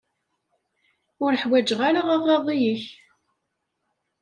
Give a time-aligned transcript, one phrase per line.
[1.23, 2.83] Ur ḥwaǧeɣ ara aɣaḍi-ik.